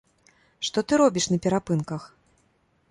Што 0.69 0.83
ты 0.91 0.99
робіш 1.03 1.25
на 1.35 1.41
перапынках? 1.47 2.01